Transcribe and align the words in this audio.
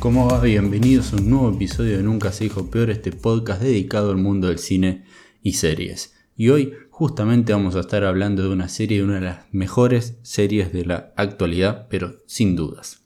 ¿cómo 0.00 0.28
va? 0.28 0.40
Bienvenidos 0.40 1.12
a 1.12 1.16
un 1.16 1.28
nuevo 1.28 1.50
episodio 1.50 1.96
de 1.96 2.02
Nunca 2.04 2.30
se 2.30 2.44
dijo 2.44 2.70
peor, 2.70 2.90
este 2.90 3.10
podcast 3.10 3.60
dedicado 3.60 4.10
al 4.10 4.16
mundo 4.16 4.46
del 4.46 4.58
cine 4.58 5.04
y 5.42 5.54
series. 5.54 6.14
Y 6.36 6.50
hoy 6.50 6.72
justamente 6.90 7.52
vamos 7.52 7.74
a 7.74 7.80
estar 7.80 8.04
hablando 8.04 8.42
de 8.42 8.48
una 8.50 8.68
serie, 8.68 8.98
de 8.98 9.04
una 9.04 9.16
de 9.16 9.22
las 9.22 9.46
mejores 9.50 10.18
series 10.22 10.72
de 10.72 10.84
la 10.84 11.12
actualidad, 11.16 11.88
pero 11.90 12.16
sin 12.26 12.54
dudas. 12.54 13.00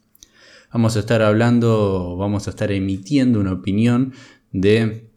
Vamos 0.71 0.95
a 0.95 0.99
estar 0.99 1.23
hablando, 1.23 2.15
vamos 2.17 2.47
a 2.47 2.51
estar 2.51 2.71
emitiendo 2.71 3.39
una 3.39 3.53
opinión 3.53 4.13
de 4.51 5.09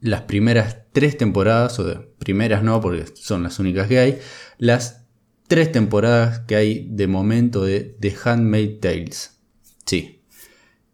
las 0.00 0.22
primeras 0.22 0.78
tres 0.92 1.16
temporadas, 1.16 1.78
o 1.80 1.84
de 1.84 1.96
primeras 2.18 2.62
no, 2.62 2.80
porque 2.80 3.04
son 3.14 3.42
las 3.42 3.58
únicas 3.58 3.88
que 3.88 3.98
hay, 3.98 4.18
las 4.58 5.06
tres 5.48 5.72
temporadas 5.72 6.40
que 6.40 6.54
hay 6.54 6.88
de 6.88 7.08
momento 7.08 7.64
de 7.64 7.80
The 7.98 8.14
Handmaid 8.24 8.78
Tales. 8.78 9.40
Sí, 9.84 10.17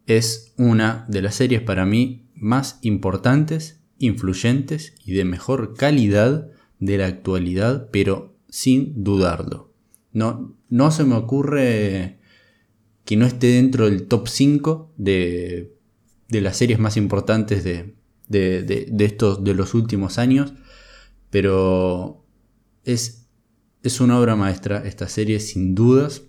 es 0.07 0.53
una 0.57 1.05
de 1.07 1.21
las 1.21 1.35
series 1.35 1.61
para 1.61 1.85
mí 1.85 2.27
más 2.35 2.79
importantes, 2.81 3.79
influyentes 3.97 4.93
y 5.05 5.13
de 5.13 5.25
mejor 5.25 5.75
calidad 5.75 6.49
de 6.79 6.97
la 6.97 7.07
actualidad, 7.07 7.89
pero 7.91 8.35
sin 8.49 9.03
dudarlo. 9.03 9.71
No, 10.11 10.55
no 10.69 10.91
se 10.91 11.03
me 11.03 11.15
ocurre 11.15 12.19
que 13.03 13.17
no 13.17 13.25
esté 13.25 13.47
dentro 13.47 13.85
del 13.85 14.07
top 14.07 14.27
5 14.27 14.93
de, 14.97 15.75
de 16.27 16.41
las 16.41 16.57
series 16.57 16.79
más 16.79 16.97
importantes 16.97 17.63
de, 17.63 17.95
de, 18.27 18.93
estos 18.99 19.43
de 19.43 19.53
los 19.53 19.73
últimos 19.73 20.17
años. 20.17 20.53
Pero 21.29 22.25
es, 22.83 23.27
es 23.83 23.99
una 23.99 24.19
obra 24.19 24.35
maestra 24.35 24.85
esta 24.85 25.07
serie, 25.07 25.39
sin 25.39 25.75
dudas. 25.75 26.23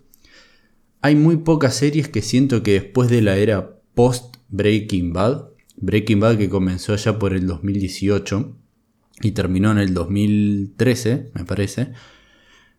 Hay 1.07 1.15
muy 1.15 1.37
pocas 1.37 1.77
series 1.77 2.09
que 2.09 2.21
siento 2.21 2.65
que 2.65 2.73
después 2.73 3.09
de 3.09 3.23
la 3.23 3.37
era 3.37 3.79
post 3.95 4.39
Breaking 4.49 5.13
Bad, 5.13 5.51
Breaking 5.77 6.19
Bad 6.19 6.37
que 6.37 6.49
comenzó 6.49 6.97
ya 6.97 7.17
por 7.17 7.33
el 7.33 7.47
2018 7.47 8.57
y 9.23 9.31
terminó 9.31 9.71
en 9.71 9.79
el 9.79 9.95
2013, 9.95 11.31
me 11.33 11.45
parece. 11.45 11.93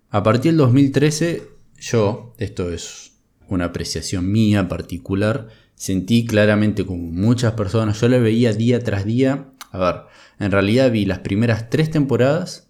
A 0.09 0.23
partir 0.23 0.52
del 0.52 0.58
2013, 0.58 1.44
yo, 1.80 2.36
esto 2.38 2.70
es 2.70 3.14
una 3.48 3.64
apreciación 3.64 4.30
mía 4.30 4.67
particular, 4.67 5.48
sentí 5.75 6.25
claramente 6.25 6.86
como 6.86 7.03
muchas 7.03 7.53
personas, 7.53 8.02
yo 8.02 8.09
la 8.09 8.17
veía 8.17 8.52
día 8.52 8.81
tras 8.81 9.05
día. 9.05 9.53
A 9.72 9.78
ver, 9.78 9.95
en 10.39 10.52
realidad 10.52 10.92
vi 10.92 11.05
las 11.05 11.20
primeras 11.20 11.70
tres 11.70 11.92
temporadas 11.92 12.70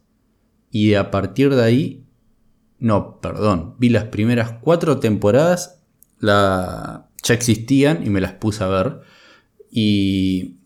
y 0.69 0.93
a 0.93 1.09
partir 1.09 1.55
de 1.55 1.63
ahí, 1.63 2.06
no, 2.79 3.19
perdón, 3.21 3.75
vi 3.79 3.89
las 3.89 4.05
primeras 4.05 4.53
cuatro 4.61 4.99
temporadas, 4.99 5.81
la, 6.19 7.09
ya 7.23 7.33
existían 7.33 8.05
y 8.05 8.09
me 8.09 8.21
las 8.21 8.33
puse 8.33 8.63
a 8.63 8.67
ver. 8.67 9.01
Y 9.71 10.57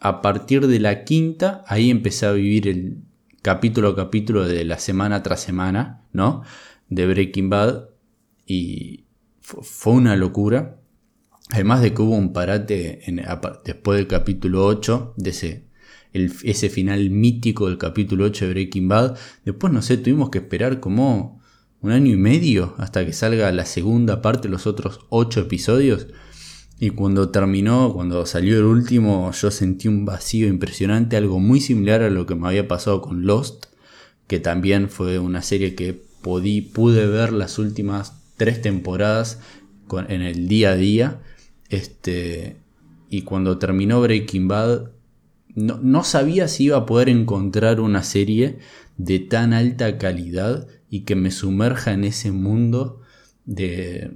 a 0.00 0.22
partir 0.22 0.66
de 0.66 0.80
la 0.80 1.04
quinta, 1.04 1.64
ahí 1.66 1.90
empecé 1.90 2.26
a 2.26 2.32
vivir 2.32 2.68
el 2.68 2.98
capítulo 3.42 3.88
a 3.88 3.96
capítulo 3.96 4.46
de 4.46 4.64
la 4.64 4.78
semana 4.78 5.22
tras 5.22 5.40
semana, 5.40 6.02
¿no? 6.12 6.42
De 6.88 7.06
Breaking 7.06 7.50
Bad. 7.50 7.88
Y, 8.46 9.04
fue 9.40 9.94
una 9.94 10.16
locura. 10.16 10.80
Además 11.50 11.80
de 11.80 11.94
que 11.94 12.02
hubo 12.02 12.14
un 12.14 12.34
parate 12.34 13.00
después 13.64 13.96
del 13.96 14.06
capítulo 14.06 14.66
8, 14.66 15.14
de 15.16 15.30
ese, 15.30 15.64
ese 16.12 16.68
final 16.68 17.08
mítico 17.08 17.68
del 17.68 17.78
capítulo 17.78 18.26
8 18.26 18.46
de 18.46 18.50
Breaking 18.52 18.88
Bad. 18.88 19.16
Después, 19.46 19.72
no 19.72 19.80
sé, 19.80 19.96
tuvimos 19.96 20.28
que 20.28 20.38
esperar 20.38 20.80
como 20.80 21.37
un 21.80 21.92
año 21.92 22.12
y 22.12 22.16
medio 22.16 22.74
hasta 22.78 23.04
que 23.06 23.12
salga 23.12 23.50
la 23.52 23.64
segunda 23.64 24.22
parte, 24.22 24.48
los 24.48 24.66
otros 24.66 25.00
8 25.10 25.40
episodios. 25.40 26.08
Y 26.80 26.90
cuando 26.90 27.30
terminó, 27.30 27.92
cuando 27.92 28.24
salió 28.24 28.58
el 28.58 28.64
último, 28.64 29.32
yo 29.32 29.50
sentí 29.50 29.88
un 29.88 30.04
vacío 30.04 30.46
impresionante, 30.46 31.16
algo 31.16 31.40
muy 31.40 31.60
similar 31.60 32.02
a 32.02 32.10
lo 32.10 32.24
que 32.26 32.36
me 32.36 32.46
había 32.46 32.68
pasado 32.68 33.02
con 33.02 33.26
Lost, 33.26 33.66
que 34.28 34.38
también 34.38 34.88
fue 34.88 35.18
una 35.18 35.42
serie 35.42 35.74
que 35.74 35.92
pude 36.22 37.06
ver 37.06 37.32
las 37.32 37.58
últimas 37.58 38.20
tres 38.36 38.62
temporadas 38.62 39.40
en 40.08 40.22
el 40.22 40.48
día 40.48 40.72
a 40.72 40.76
día. 40.76 41.20
Este, 41.68 42.56
y 43.10 43.22
cuando 43.22 43.58
terminó 43.58 44.00
Breaking 44.00 44.48
Bad, 44.48 44.90
no, 45.54 46.04
sabía 46.04 46.46
si 46.46 46.64
iba 46.64 46.76
a 46.76 46.86
poder 46.86 47.08
encontrar 47.08 47.80
una 47.80 48.02
serie 48.02 48.58
de 48.98 49.18
tan 49.18 49.54
alta 49.54 49.96
calidad 49.96 50.68
y 50.90 51.00
que 51.00 51.16
me 51.16 51.30
sumerja 51.30 51.92
en 51.92 52.04
ese 52.04 52.30
mundo 52.30 53.00
de 53.46 54.12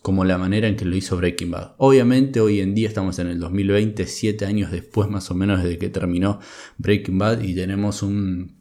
como 0.00 0.24
la 0.24 0.38
manera 0.38 0.68
en 0.68 0.76
que 0.76 0.84
lo 0.84 0.96
hizo 0.96 1.16
Breaking 1.16 1.50
Bad. 1.50 1.74
Obviamente 1.78 2.40
hoy 2.40 2.60
en 2.60 2.74
día 2.74 2.86
estamos 2.86 3.18
en 3.18 3.26
el 3.26 3.40
2020, 3.40 4.06
siete 4.06 4.46
años 4.46 4.70
después 4.70 5.10
más 5.10 5.30
o 5.32 5.34
menos 5.34 5.62
desde 5.62 5.78
que 5.78 5.88
terminó 5.88 6.38
Breaking 6.78 7.18
Bad 7.18 7.42
y 7.42 7.54
tenemos 7.54 8.02
un 8.02 8.56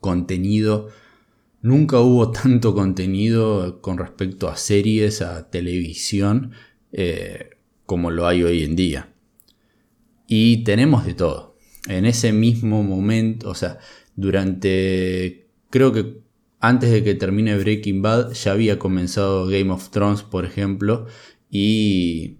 contenido 0.00 0.90
Nunca 1.64 1.98
hubo 1.98 2.30
tanto 2.42 2.74
contenido 2.74 3.80
con 3.80 3.96
respecto 3.96 4.50
a 4.50 4.56
series, 4.58 5.22
a 5.22 5.48
televisión, 5.48 6.52
eh, 6.92 7.56
como 7.86 8.10
lo 8.10 8.26
hay 8.26 8.42
hoy 8.42 8.64
en 8.64 8.76
día. 8.76 9.14
Y 10.28 10.62
tenemos 10.64 11.06
de 11.06 11.14
todo. 11.14 11.56
En 11.88 12.04
ese 12.04 12.34
mismo 12.34 12.82
momento, 12.82 13.48
o 13.48 13.54
sea, 13.54 13.78
durante, 14.16 15.48
creo 15.70 15.92
que 15.92 16.20
antes 16.60 16.90
de 16.90 17.04
que 17.04 17.14
termine 17.14 17.58
Breaking 17.58 18.02
Bad, 18.02 18.32
ya 18.32 18.52
había 18.52 18.78
comenzado 18.78 19.46
Game 19.46 19.70
of 19.70 19.90
Thrones, 19.90 20.22
por 20.22 20.44
ejemplo, 20.44 21.06
y, 21.50 22.38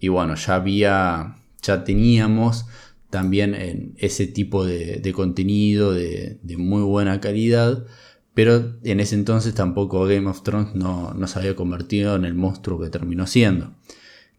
y 0.00 0.08
bueno, 0.08 0.34
ya 0.34 0.56
había, 0.56 1.36
ya 1.62 1.84
teníamos 1.84 2.66
también 3.10 3.94
ese 3.98 4.26
tipo 4.26 4.64
de, 4.64 5.12
contenido 5.14 5.92
de, 5.92 6.38
de 6.42 6.56
muy 6.56 6.82
buena 6.82 7.20
calidad 7.20 7.86
pero 8.36 8.76
en 8.82 9.00
ese 9.00 9.14
entonces 9.14 9.54
tampoco 9.54 10.04
Game 10.04 10.28
of 10.28 10.42
Thrones 10.42 10.74
no, 10.74 11.16
se 11.26 11.38
había 11.38 11.56
convertido 11.56 12.16
en 12.16 12.26
el 12.26 12.34
monstruo 12.34 12.78
que 12.78 12.90
terminó 12.90 13.26
siendo. 13.26 13.72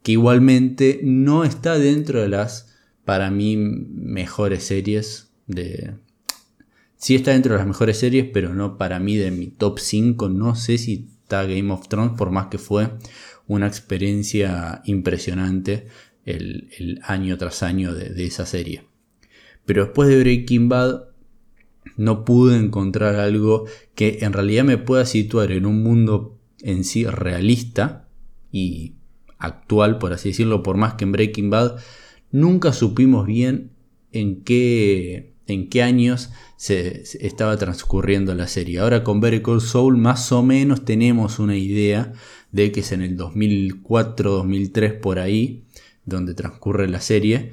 Que 0.03 0.12
igualmente 0.12 1.00
no 1.01 1.44
está 1.44 1.79
dentro 1.79 2.22
de 2.22 2.29
las, 2.29 2.75
para 3.06 3.31
mí, 3.31 3.57
mejores 3.57 4.66
series 4.66 5.31
de... 5.47 5.96
Sí 6.97 7.16
está 7.16 7.31
dentro 7.31 7.53
de 7.53 7.59
las 7.59 7.68
mejores 7.68 8.00
series, 8.00 8.28
pero 8.34 8.53
no 8.53 8.78
para 8.78 9.00
mí 9.00 9.16
de 9.16 9.31
mi 9.31 9.47
top 9.47 9.80
5. 9.80 10.30
No 10.30 10.56
sé 10.56 10.78
si 10.78 11.09
está 11.24 11.44
Game 11.44 11.72
of 11.72 11.88
Thrones, 11.88 12.13
por 12.18 12.31
más 12.31 12.47
que 12.47 12.58
fue 12.58 12.90
una 13.47 13.68
experiencia 13.68 14.81
impresionante 14.85 15.88
el, 16.25 17.00
año 17.03 17.38
tras 17.38 17.63
año 17.63 17.94
de, 17.94 18.09
de 18.09 18.25
esa 18.25 18.46
serie. 18.46 18.85
Pero 19.66 19.85
después 19.85 20.09
de 20.09 20.19
Breaking 20.19 20.69
Bad 20.69 21.03
no 21.96 22.25
pude 22.25 22.58
encontrar 22.58 23.16
algo 23.16 23.66
que 23.96 24.19
en 24.22 24.34
realidad 24.34 24.64
me 24.64 24.78
pueda 24.78 25.06
situar 25.06 25.52
en 25.52 25.66
un 25.66 25.84
mundo 25.84 26.38
en 26.62 26.84
sí 26.84 27.06
realista 27.06 28.08
y 28.52 28.96
actual, 29.38 30.00
por 30.00 30.14
así 30.14 30.29
decirlo, 30.29 30.64
por 30.64 30.78
más 30.78 30.96
que 30.96 31.06
en 31.06 31.12
Breaking 31.12 31.50
Bad 31.50 31.78
nunca 32.31 32.74
supimos 32.74 33.25
bien 33.25 33.72
en 34.12 34.44
qué, 34.44 35.34
en 35.47 35.69
qué 35.69 35.81
años 35.81 36.31
se, 36.58 37.03
estaba 37.19 37.58
transcurriendo 37.58 38.35
la 38.35 38.47
serie. 38.47 38.80
Ahora 38.80 39.03
con 39.03 39.19
Better 39.19 39.41
Call 39.41 39.62
Saul 39.62 39.97
más 39.97 40.31
o 40.31 40.44
menos 40.44 40.85
tenemos 40.85 41.40
una 41.40 41.55
idea 41.55 42.14
de 42.52 42.72
que 42.72 42.82
es 42.82 42.91
en 42.91 43.02
el 43.02 43.17
2004-2003 43.17 44.99
por 44.99 45.20
ahí 45.20 45.66
donde 46.05 46.34
transcurre 46.34 46.88
la 46.88 47.02
serie, 47.02 47.52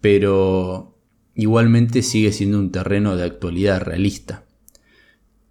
pero 0.00 0.98
igualmente 1.34 2.02
sigue 2.02 2.32
siendo 2.32 2.58
un 2.58 2.70
terreno 2.72 3.16
de 3.16 3.24
actualidad 3.24 3.80
realista. 3.82 4.44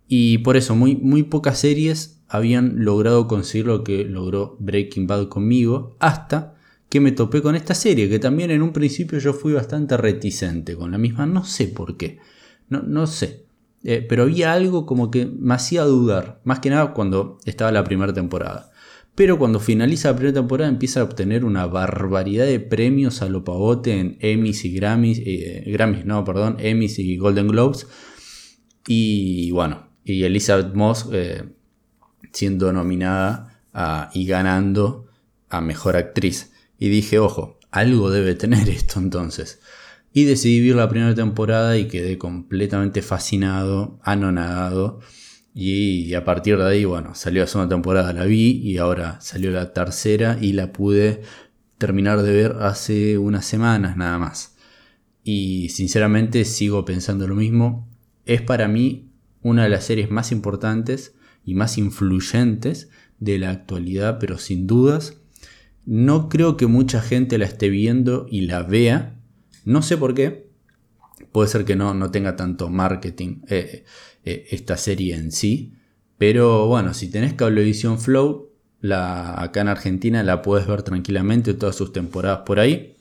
Y 0.08 0.40
por 0.40 0.58
eso 0.58 0.76
muy, 0.76 0.96
muy 0.96 1.24
pocas 1.24 1.60
series 1.60 2.22
habían 2.28 2.84
logrado 2.84 3.28
conseguir 3.28 3.68
lo 3.68 3.84
que 3.84 4.04
logró 4.04 4.58
Breaking 4.60 5.08
Bad 5.08 5.30
conmigo, 5.30 5.96
hasta 6.00 6.56
que 6.94 7.00
me 7.00 7.12
topé 7.12 7.42
con 7.42 7.56
esta 7.56 7.74
serie, 7.74 8.08
que 8.08 8.20
también 8.20 8.52
en 8.52 8.62
un 8.62 8.72
principio 8.72 9.18
yo 9.18 9.34
fui 9.34 9.52
bastante 9.52 9.98
reticente 9.98 10.76
con 10.76 10.92
la 10.92 11.00
misma, 11.00 11.26
no 11.26 11.44
sé 11.44 11.68
por 11.68 11.98
qué, 11.98 12.20
no, 12.70 12.84
no 12.84 13.08
sé, 13.08 13.48
eh, 13.84 14.06
pero 14.08 14.22
había 14.22 14.54
algo 14.54 14.86
como 14.86 15.10
que 15.10 15.26
me 15.26 15.56
hacía 15.56 15.86
dudar, 15.86 16.40
más 16.44 16.60
que 16.60 16.70
nada 16.70 16.94
cuando 16.94 17.40
estaba 17.46 17.72
la 17.72 17.84
primera 17.84 18.14
temporada. 18.14 18.70
Pero 19.16 19.40
cuando 19.40 19.60
finaliza 19.60 20.12
la 20.12 20.18
primera 20.18 20.36
temporada 20.36 20.70
empieza 20.70 21.00
a 21.00 21.06
obtener 21.06 21.46
una 21.46 21.66
barbaridad 21.66 22.46
de 22.46 22.60
premios 22.60 23.24
a 23.24 23.28
lo 23.28 23.44
pavote 23.44 24.00
en 24.00 24.18
Emmys 24.20 24.64
y 24.64 24.76
Grammys, 24.76 25.20
eh, 25.26 25.64
Grammys, 25.66 26.06
no, 26.06 26.24
perdón, 26.24 26.58
Emmys 26.60 27.00
y 27.00 27.18
Golden 27.18 27.48
Globes. 27.48 27.88
Y 28.88 29.50
bueno, 29.50 29.88
y 30.06 30.26
Elizabeth 30.26 30.76
Moss 30.76 31.10
eh, 31.12 31.42
siendo 32.32 32.72
nominada 32.72 33.50
y 34.14 34.28
ganando 34.28 35.08
a 35.50 35.60
Mejor 35.60 35.98
Actriz. 35.98 36.53
Y 36.84 36.90
dije, 36.90 37.18
ojo, 37.18 37.60
algo 37.72 38.12
debe 38.12 38.36
tener 38.36 38.68
esto 38.78 39.00
entonces. 39.00 39.62
Y 40.12 40.26
decidí 40.26 40.68
ver 40.68 40.76
la 40.76 40.90
primera 40.90 41.16
temporada 41.16 41.78
y 41.78 41.88
quedé 41.88 42.18
completamente 42.18 43.02
fascinado, 43.02 44.02
anonadado 44.04 45.00
Y 45.54 46.14
a 46.14 46.26
partir 46.26 46.58
de 46.58 46.68
ahí, 46.68 46.84
bueno, 46.84 47.16
salió 47.16 47.40
la 47.40 47.48
segunda 47.48 47.74
temporada, 47.74 48.12
la 48.12 48.26
vi 48.26 48.60
y 48.62 48.80
ahora 48.80 49.22
salió 49.22 49.50
la 49.52 49.72
tercera 49.72 50.38
y 50.42 50.52
la 50.52 50.74
pude 50.74 51.22
terminar 51.78 52.22
de 52.22 52.34
ver 52.34 52.58
hace 52.60 53.18
unas 53.18 53.46
semanas 53.46 53.96
nada 53.96 54.20
más. 54.20 54.58
Y 55.24 55.70
sinceramente 55.70 56.44
sigo 56.44 56.84
pensando 56.84 57.30
lo 57.30 57.36
mismo. 57.36 57.88
Es 58.26 58.42
para 58.42 58.68
mí 58.68 59.10
una 59.42 59.64
de 59.64 59.70
las 59.70 59.86
series 59.86 60.12
más 60.12 60.34
importantes 60.34 61.16
y 61.46 61.54
más 61.54 61.78
influyentes 61.78 62.90
de 63.20 63.40
la 63.40 63.52
actualidad, 63.52 64.20
pero 64.20 64.38
sin 64.38 64.68
dudas. 64.68 65.23
No 65.86 66.30
creo 66.30 66.58
que 66.58 66.68
mucha 66.68 67.02
gente 67.02 67.38
la 67.38 67.46
esté 67.46 67.70
viendo 67.70 68.26
y 68.30 68.42
la 68.42 68.64
vea. 68.64 69.20
No 69.66 69.82
sé 69.82 69.98
por 69.98 70.14
qué. 70.14 70.50
Puede 71.32 71.50
ser 71.50 71.66
que 71.66 71.76
no, 71.76 71.94
no 71.94 72.12
tenga 72.12 72.36
tanto 72.36 72.70
marketing 72.70 73.42
eh, 73.48 73.84
eh, 74.24 74.48
esta 74.52 74.78
serie 74.78 75.16
en 75.16 75.32
sí. 75.32 75.74
Pero 76.18 76.68
bueno, 76.68 76.94
si 76.94 77.10
tenés 77.10 77.34
Cablevisión 77.34 78.00
Flow, 78.00 78.52
la, 78.80 79.42
acá 79.42 79.62
en 79.62 79.68
Argentina 79.68 80.24
la 80.24 80.42
puedes 80.42 80.68
ver 80.68 80.84
tranquilamente 80.84 81.54
todas 81.54 81.76
sus 81.76 81.92
temporadas 81.92 82.42
por 82.46 82.60
ahí. 82.60 82.98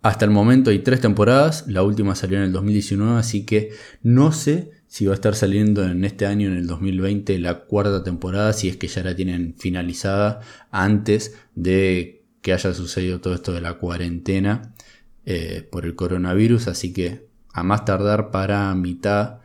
Hasta 0.00 0.24
el 0.24 0.30
momento 0.30 0.70
hay 0.70 0.78
tres 0.78 1.00
temporadas, 1.00 1.64
la 1.66 1.82
última 1.82 2.14
salió 2.14 2.38
en 2.38 2.44
el 2.44 2.52
2019, 2.52 3.18
así 3.18 3.44
que 3.44 3.72
no 4.02 4.30
sé 4.30 4.70
si 4.86 5.06
va 5.06 5.12
a 5.12 5.14
estar 5.14 5.34
saliendo 5.34 5.84
en 5.84 6.04
este 6.04 6.24
año, 6.24 6.48
en 6.48 6.56
el 6.56 6.66
2020, 6.68 7.36
la 7.40 7.64
cuarta 7.64 8.04
temporada, 8.04 8.52
si 8.52 8.68
es 8.68 8.76
que 8.76 8.86
ya 8.86 9.02
la 9.02 9.16
tienen 9.16 9.54
finalizada 9.58 10.40
antes 10.70 11.36
de 11.56 12.22
que 12.42 12.52
haya 12.52 12.72
sucedido 12.74 13.20
todo 13.20 13.34
esto 13.34 13.52
de 13.52 13.60
la 13.60 13.74
cuarentena 13.74 14.72
eh, 15.26 15.66
por 15.68 15.84
el 15.84 15.96
coronavirus, 15.96 16.68
así 16.68 16.92
que 16.92 17.26
a 17.52 17.64
más 17.64 17.84
tardar 17.84 18.30
para 18.30 18.72
mitad, 18.76 19.40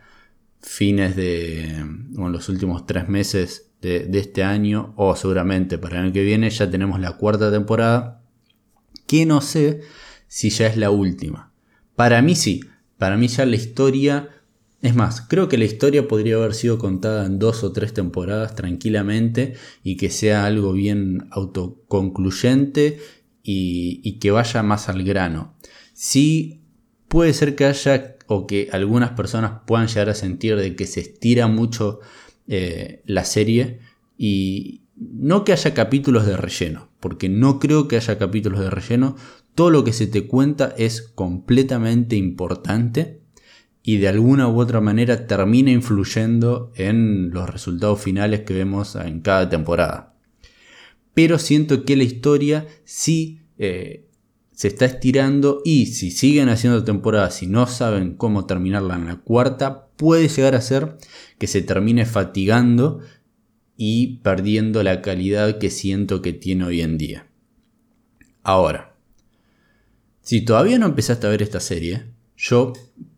fines 0.60 1.16
de 1.16 1.84
los 2.16 2.48
últimos 2.48 2.86
tres 2.86 3.08
meses 3.08 3.72
de, 3.82 4.06
de 4.06 4.18
este 4.20 4.44
año, 4.44 4.94
o 4.96 5.16
seguramente 5.16 5.78
para 5.78 5.98
el 5.98 6.04
año 6.04 6.12
que 6.12 6.22
viene, 6.22 6.48
ya 6.48 6.70
tenemos 6.70 7.00
la 7.00 7.12
cuarta 7.16 7.50
temporada, 7.50 8.22
que 9.06 9.26
no 9.26 9.40
sé 9.40 9.82
si 10.34 10.50
ya 10.50 10.66
es 10.66 10.76
la 10.76 10.90
última. 10.90 11.52
Para 11.94 12.20
mí 12.20 12.34
sí, 12.34 12.64
para 12.98 13.16
mí 13.16 13.28
ya 13.28 13.46
la 13.46 13.54
historia 13.54 14.30
es 14.82 14.96
más, 14.96 15.20
creo 15.20 15.48
que 15.48 15.56
la 15.58 15.64
historia 15.64 16.08
podría 16.08 16.34
haber 16.34 16.54
sido 16.54 16.76
contada 16.76 17.24
en 17.24 17.38
dos 17.38 17.62
o 17.62 17.70
tres 17.70 17.94
temporadas 17.94 18.56
tranquilamente 18.56 19.54
y 19.84 19.96
que 19.96 20.10
sea 20.10 20.44
algo 20.44 20.72
bien 20.72 21.28
autoconcluyente 21.30 22.98
y, 23.44 24.18
que 24.18 24.32
vaya 24.32 24.64
más 24.64 24.88
al 24.88 25.04
grano. 25.04 25.54
Sí, 25.92 26.64
puede 27.06 27.32
ser 27.32 27.54
que 27.54 27.66
haya 27.66 28.16
o 28.26 28.48
que 28.48 28.70
algunas 28.72 29.10
personas 29.10 29.60
puedan 29.68 29.86
llegar 29.86 30.08
a 30.08 30.14
sentir 30.14 30.56
de 30.56 30.74
que 30.74 30.86
se 30.86 30.98
estira 30.98 31.46
mucho 31.46 32.00
eh, 32.48 33.02
la 33.06 33.24
serie 33.24 33.78
y 34.18 34.82
no 34.96 35.44
que 35.44 35.52
haya 35.52 35.74
capítulos 35.74 36.26
de 36.26 36.36
relleno, 36.36 36.88
porque 36.98 37.28
no 37.28 37.60
creo 37.60 37.86
que 37.86 37.96
haya 37.96 38.18
capítulos 38.18 38.58
de 38.58 38.70
relleno. 38.70 39.14
Todo 39.54 39.70
lo 39.70 39.84
que 39.84 39.92
se 39.92 40.06
te 40.06 40.26
cuenta 40.26 40.74
es 40.76 41.02
completamente 41.02 42.16
importante 42.16 43.20
y 43.82 43.98
de 43.98 44.08
alguna 44.08 44.48
u 44.48 44.58
otra 44.58 44.80
manera 44.80 45.26
termina 45.26 45.70
influyendo 45.70 46.72
en 46.74 47.30
los 47.30 47.48
resultados 47.48 48.00
finales 48.00 48.40
que 48.40 48.54
vemos 48.54 48.96
en 48.96 49.20
cada 49.20 49.48
temporada. 49.48 50.14
Pero 51.12 51.38
siento 51.38 51.84
que 51.84 51.96
la 51.96 52.02
historia 52.02 52.66
sí 52.84 53.42
eh, 53.58 54.08
se 54.52 54.68
está 54.68 54.86
estirando 54.86 55.60
y 55.64 55.86
si 55.86 56.10
siguen 56.10 56.48
haciendo 56.48 56.82
temporadas 56.82 57.42
y 57.42 57.46
no 57.46 57.66
saben 57.66 58.14
cómo 58.14 58.46
terminarla 58.46 58.94
en 58.96 59.06
la 59.06 59.16
cuarta, 59.16 59.88
puede 59.96 60.28
llegar 60.28 60.54
a 60.54 60.60
ser 60.60 60.96
que 61.38 61.46
se 61.46 61.60
termine 61.60 62.06
fatigando 62.06 63.00
y 63.76 64.18
perdiendo 64.18 64.82
la 64.82 65.02
calidad 65.02 65.58
que 65.58 65.70
siento 65.70 66.22
que 66.22 66.32
tiene 66.32 66.64
hoy 66.64 66.80
en 66.80 66.98
día. 66.98 67.26
Ahora, 68.42 68.93
si 70.24 70.40
todavía 70.40 70.78
no 70.78 70.86
empezaste 70.86 71.26
a 71.26 71.30
ver 71.30 71.42
esta 71.42 71.60
serie, 71.60 72.06
yo 72.36 72.72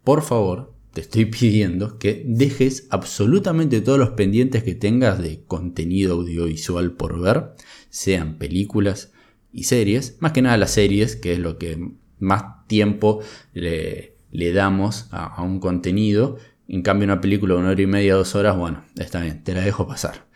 por 0.04 0.22
favor, 0.22 0.74
te 0.92 1.00
estoy 1.00 1.24
pidiendo 1.26 1.98
que 1.98 2.22
dejes 2.26 2.86
absolutamente 2.90 3.80
todos 3.80 3.98
los 3.98 4.10
pendientes 4.10 4.62
que 4.62 4.74
tengas 4.74 5.20
de 5.20 5.42
contenido 5.46 6.14
audiovisual 6.14 6.92
por 6.92 7.20
ver, 7.20 7.54
sean 7.88 8.36
películas 8.36 9.12
y 9.52 9.64
series, 9.64 10.16
más 10.20 10.32
que 10.32 10.42
nada 10.42 10.58
las 10.58 10.72
series, 10.72 11.16
que 11.16 11.32
es 11.32 11.38
lo 11.38 11.58
que 11.58 11.92
más 12.18 12.66
tiempo 12.66 13.20
le, 13.52 14.14
damos 14.52 15.08
a, 15.10 15.42
un 15.42 15.60
contenido. 15.60 16.36
En 16.68 16.82
cambio, 16.82 17.04
una 17.04 17.20
película 17.20 17.54
de 17.54 17.60
una 17.60 17.70
hora 17.70 17.82
y 17.82 17.86
media, 17.86 18.14
dos 18.14 18.34
horas, 18.34 18.56
bueno, 18.56 18.84
está 18.98 19.20
bien, 19.22 19.44
te 19.44 19.54
la 19.54 19.62
dejo 19.62 19.86
pasar. 19.86 20.26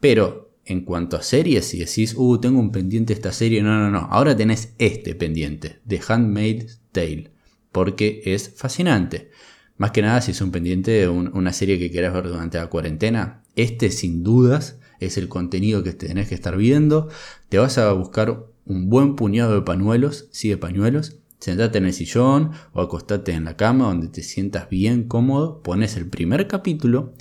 Pero 0.00 0.51
en 0.72 0.80
cuanto 0.82 1.16
a 1.16 1.22
series, 1.22 1.66
si 1.66 1.78
decís, 1.78 2.14
uh, 2.16 2.38
tengo 2.38 2.58
un 2.58 2.72
pendiente 2.72 3.12
esta 3.12 3.32
serie, 3.32 3.62
no, 3.62 3.78
no, 3.78 3.90
no, 3.90 4.08
ahora 4.10 4.36
tenés 4.36 4.74
este 4.78 5.14
pendiente, 5.14 5.78
The 5.86 6.00
Handmaid's 6.08 6.80
Tale 6.90 7.32
porque 7.72 8.20
es 8.26 8.52
fascinante. 8.54 9.30
Más 9.78 9.90
que 9.90 10.02
nada 10.02 10.20
si 10.20 10.30
es 10.30 10.40
un 10.40 10.52
pendiente 10.52 10.92
de 10.92 11.08
una 11.08 11.52
serie 11.52 11.78
que 11.78 11.90
quieras 11.90 12.14
ver 12.14 12.28
durante 12.28 12.58
la 12.58 12.68
cuarentena, 12.68 13.42
este 13.56 13.90
sin 13.90 14.22
dudas 14.22 14.78
es 15.00 15.16
el 15.16 15.28
contenido 15.28 15.82
que 15.82 15.92
tenés 15.92 16.28
que 16.28 16.36
estar 16.36 16.56
viendo. 16.56 17.08
Te 17.48 17.58
vas 17.58 17.78
a 17.78 17.90
buscar 17.92 18.46
un 18.64 18.88
buen 18.88 19.16
puñado 19.16 19.54
de 19.54 19.62
pañuelos, 19.62 20.28
sí 20.30 20.50
de 20.50 20.58
pañuelos, 20.58 21.16
sentate 21.40 21.78
en 21.78 21.86
el 21.86 21.92
sillón 21.94 22.52
o 22.74 22.82
acostate 22.82 23.32
en 23.32 23.44
la 23.44 23.56
cama 23.56 23.86
donde 23.86 24.06
te 24.06 24.22
sientas 24.22 24.68
bien 24.68 25.04
cómodo, 25.08 25.62
pones 25.62 25.96
el 25.96 26.08
primer 26.08 26.46
capítulo 26.46 27.14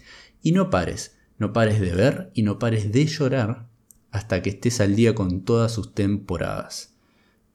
y 0.44 0.52
no 0.52 0.70
pares, 0.70 1.16
no 1.42 1.54
pares 1.54 1.82
de 1.82 1.92
ver 1.94 2.30
y 2.36 2.44
no 2.44 2.60
pares 2.60 2.92
de 2.92 3.06
llorar 3.08 3.68
hasta 4.12 4.44
que 4.44 4.52
estés 4.52 4.80
al 4.80 4.96
día 4.96 5.16
con 5.16 5.44
todas 5.44 5.72
sus 5.72 5.94
temporadas. 5.96 6.94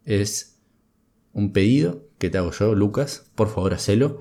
Es 0.05 0.59
un 1.33 1.53
pedido 1.53 2.09
que 2.19 2.29
te 2.29 2.39
hago 2.39 2.51
yo, 2.51 2.75
Lucas, 2.75 3.31
por 3.37 3.49
favor 3.49 3.75
hacelo, 3.75 4.21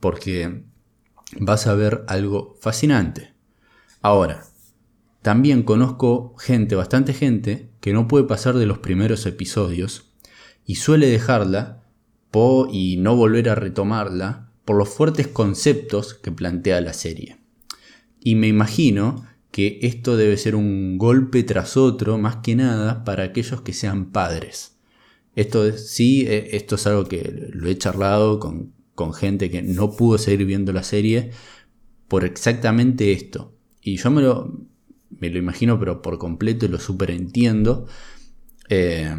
porque 0.00 0.64
vas 1.40 1.66
a 1.66 1.74
ver 1.74 2.04
algo 2.08 2.56
fascinante. 2.60 3.32
Ahora, 4.02 4.44
también 5.22 5.62
conozco 5.62 6.36
gente, 6.38 6.74
bastante 6.76 7.14
gente, 7.14 7.70
que 7.80 7.94
no 7.94 8.08
puede 8.08 8.24
pasar 8.24 8.56
de 8.56 8.66
los 8.66 8.78
primeros 8.78 9.24
episodios 9.24 10.12
y 10.66 10.74
suele 10.74 11.06
dejarla 11.06 11.82
y 12.70 12.98
no 12.98 13.16
volver 13.16 13.48
a 13.48 13.54
retomarla 13.54 14.50
por 14.66 14.76
los 14.76 14.90
fuertes 14.90 15.26
conceptos 15.26 16.12
que 16.12 16.30
plantea 16.30 16.82
la 16.82 16.92
serie. 16.92 17.45
Y 18.26 18.34
me 18.34 18.48
imagino 18.48 19.24
que 19.52 19.78
esto 19.82 20.16
debe 20.16 20.36
ser 20.36 20.56
un 20.56 20.98
golpe 20.98 21.44
tras 21.44 21.76
otro, 21.76 22.18
más 22.18 22.38
que 22.38 22.56
nada 22.56 23.04
para 23.04 23.22
aquellos 23.22 23.60
que 23.60 23.72
sean 23.72 24.10
padres. 24.10 24.78
Esto 25.36 25.70
sí, 25.78 26.22
eh, 26.26 26.48
esto 26.56 26.74
es 26.74 26.88
algo 26.88 27.04
que 27.04 27.50
lo 27.52 27.68
he 27.68 27.78
charlado 27.78 28.40
con, 28.40 28.74
gente 29.14 29.48
que 29.48 29.62
no 29.62 29.92
pudo 29.92 30.18
seguir 30.18 30.44
viendo 30.44 30.72
la 30.72 30.82
serie 30.82 31.30
por 32.08 32.24
exactamente 32.24 33.12
esto. 33.12 33.54
Y 33.80 33.96
yo 33.96 34.10
me 34.10 34.22
lo, 34.22 34.58
me 35.20 35.30
lo 35.30 35.38
imagino, 35.38 35.78
pero 35.78 36.02
por 36.02 36.18
completo 36.18 36.66
y 36.66 36.68
lo 36.68 36.80
super 36.80 37.12
entiendo. 37.12 37.86
Eh, 38.68 39.14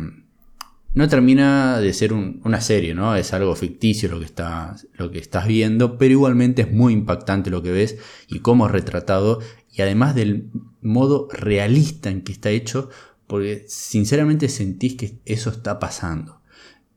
no 0.97 1.07
termina 1.07 1.79
de 1.79 1.93
ser 1.93 2.11
una 2.11 2.59
serie, 2.59 2.95
¿no? 2.95 3.15
Es 3.15 3.31
algo 3.31 3.55
ficticio 3.55 4.09
lo 4.09 4.17
que, 4.17 4.25
está, 4.25 4.75
lo 4.95 5.11
que 5.11 5.19
estás 5.19 5.45
viendo, 5.45 5.99
pero 5.99 6.11
igualmente 6.11 6.63
es 6.63 6.71
muy 6.71 6.91
impactante 6.91 7.51
lo 7.51 7.61
que 7.61 7.71
ves 7.71 7.99
y 8.27 8.39
cómo 8.39 8.65
es 8.65 8.71
retratado 8.71 9.39
y 9.71 9.83
además 9.83 10.15
del 10.15 10.49
modo 10.81 11.27
realista 11.31 12.09
en 12.09 12.23
que 12.23 12.31
está 12.31 12.49
hecho, 12.49 12.89
porque 13.27 13.63
sinceramente 13.67 14.49
sentís 14.49 14.95
que 14.95 15.19
eso 15.25 15.51
está 15.51 15.77
pasando. 15.77 16.41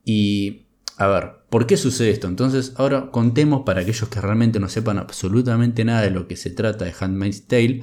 Y, 0.03 0.65
a 0.97 1.07
ver, 1.07 1.33
¿por 1.51 1.67
qué 1.67 1.77
sucede 1.77 2.09
esto? 2.09 2.27
Entonces, 2.27 2.73
ahora 2.77 3.11
contemos 3.11 3.65
para 3.67 3.83
aquellos 3.83 4.09
que 4.09 4.23
realmente 4.23 4.61
no 4.61 4.71
sepan 4.71 4.97
absolutamente 4.97 5.85
nada 5.85 6.01
de 6.01 6.11
lo 6.11 6.27
que 6.27 6.37
se 6.37 6.49
trata 6.49 6.87
de 6.87 6.95
Handmaid's 6.99 7.47
Tale, 7.47 7.83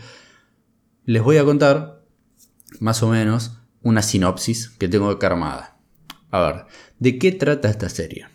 les 1.05 1.21
voy 1.21 1.37
a 1.37 1.45
contar, 1.45 2.01
más 2.79 3.03
o 3.03 3.09
menos, 3.09 3.59
una 3.83 4.01
sinopsis 4.01 4.69
que 4.69 4.87
tengo 4.87 5.11
acá 5.11 5.27
armada. 5.27 5.76
A 6.29 6.41
ver, 6.41 6.65
¿de 6.99 7.17
qué 7.17 7.31
trata 7.31 7.69
esta 7.69 7.89
serie? 7.89 8.27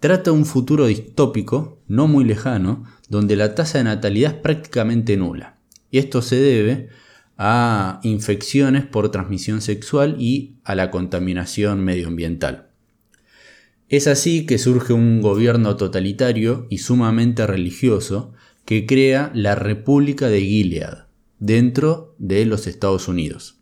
Trata 0.00 0.32
un 0.32 0.44
futuro 0.44 0.86
distópico, 0.86 1.82
no 1.86 2.08
muy 2.08 2.24
lejano, 2.24 2.84
donde 3.08 3.36
la 3.36 3.54
tasa 3.54 3.78
de 3.78 3.84
natalidad 3.84 4.34
es 4.34 4.38
prácticamente 4.40 5.16
nula. 5.16 5.58
Y 5.90 5.98
esto 5.98 6.22
se 6.22 6.36
debe 6.36 6.88
a 7.36 8.00
infecciones 8.02 8.84
por 8.84 9.10
transmisión 9.10 9.60
sexual 9.60 10.16
y 10.18 10.56
a 10.64 10.74
la 10.74 10.90
contaminación 10.90 11.84
medioambiental. 11.84 12.70
Es 13.88 14.06
así 14.06 14.46
que 14.46 14.58
surge 14.58 14.92
un 14.92 15.20
gobierno 15.20 15.76
totalitario 15.76 16.66
y 16.70 16.78
sumamente 16.78 17.46
religioso 17.46 18.32
que 18.64 18.86
crea 18.86 19.30
la 19.34 19.54
República 19.54 20.28
de 20.28 20.40
Gilead 20.40 21.06
dentro 21.38 22.14
de 22.18 22.46
los 22.46 22.66
Estados 22.66 23.08
Unidos. 23.08 23.60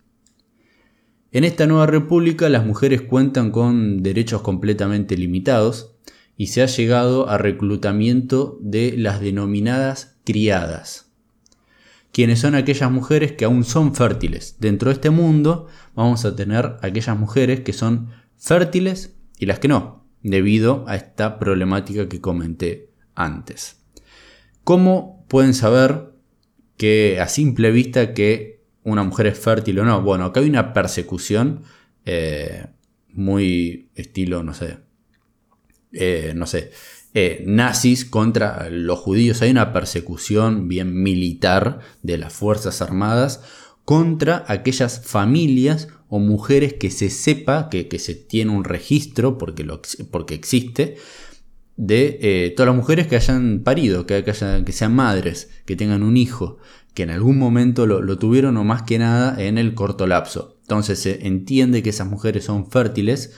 En 1.35 1.45
esta 1.45 1.67
nueva 1.67 1.87
república 1.87 2.51
las 2.51 2.67
mujeres 2.67 3.01
cuentan 3.01 3.53
con 3.53 4.03
derechos 4.03 4.43
completamente 4.43 5.17
limitados 5.17 5.95
y 6.37 6.49
se 6.49 6.61
ha 6.63 6.67
llegado 6.67 7.27
a 7.31 7.39
reclutamiento 7.39 8.59
de 8.61 8.95
las 8.99 9.23
denominadas 9.23 10.19
criadas, 10.25 11.11
quienes 12.13 12.41
son 12.41 12.55
aquellas 12.55 12.91
mujeres 12.91 13.33
que 13.33 13.47
aún 13.47 13.65
son 13.65 13.95
fértiles. 13.95 14.57
Dentro 14.61 14.91
de 14.91 14.95
este 14.95 15.09
mundo 15.09 15.69
vamos 15.95 16.27
a 16.27 16.37
tener 16.37 16.77
aquellas 16.83 17.19
mujeres 17.19 17.61
que 17.61 17.73
son 17.73 18.11
fértiles 18.37 19.17
y 19.39 19.47
las 19.47 19.59
que 19.59 19.69
no, 19.69 20.05
debido 20.23 20.85
a 20.87 20.97
esta 20.97 21.39
problemática 21.39 22.11
que 22.11 22.21
comenté 22.21 22.91
antes. 23.15 23.79
¿Cómo 24.65 25.25
pueden 25.29 25.55
saber 25.55 26.13
que 26.77 27.21
a 27.21 27.29
simple 27.29 27.71
vista 27.71 28.13
que 28.13 28.52
una 28.85 29.03
mujer 29.03 29.27
es 29.27 29.39
fértil 29.39 29.81
o 29.81 29.85
no? 29.85 30.03
Bueno, 30.03 30.25
acá 30.27 30.41
hay 30.41 30.49
una 30.49 30.73
persecución 30.73 31.63
eh, 32.05 32.67
muy 33.13 33.91
estilo, 33.95 34.43
no 34.43 34.55
sé, 34.55 34.79
eh, 35.93 36.33
no 36.35 36.47
sé, 36.47 36.71
eh, 37.15 37.45
nazis 37.47 38.05
contra 38.05 38.69
los 38.71 38.99
judíos. 38.99 39.43
Hay 39.43 39.51
una 39.51 39.73
persecución 39.73 40.69
bien 40.69 41.03
militar 41.03 41.81
de 42.03 42.19
las 42.19 42.33
Fuerzas 42.33 42.81
Armadas 42.81 43.43
contra 43.85 44.45
aquellas 44.49 45.03
familias 45.05 45.89
o 46.09 46.19
mujeres 46.19 46.75
que 46.75 46.91
se 46.91 47.11
sepa 47.11 47.69
que, 47.69 47.99
se 47.99 48.15
tiene 48.15 48.53
un 48.53 48.65
registro, 48.65 49.39
porque, 49.39 49.65
lo, 49.65 49.81
porque 50.11 50.35
existe, 50.35 50.97
de 51.77 52.19
eh, 52.23 52.55
todas 52.57 52.69
las 52.69 52.77
mujeres 52.77 53.07
que 53.07 53.17
hayan 53.17 53.63
parido, 53.65 54.07
que, 54.07 54.25
que, 54.25 54.33
sean 54.73 54.95
madres, 54.95 55.51
que 55.65 55.77
tengan 55.77 56.03
un 56.03 56.17
hijo, 56.17 56.59
que 56.95 57.05
en 57.05 57.11
algún 57.11 57.39
momento 57.39 57.87
lo, 57.87 58.19
tuvieron 58.19 58.57
o 58.57 58.65
más 58.65 58.83
que 58.83 58.99
nada 58.99 59.43
en 59.43 59.59
el 59.59 59.75
corto 59.75 60.07
lapso. 60.07 60.59
Entonces 60.63 60.99
se 60.99 61.27
entiende 61.27 61.83
que 61.83 61.91
esas 61.91 62.09
mujeres 62.09 62.45
son 62.45 62.71
fértiles 62.71 63.35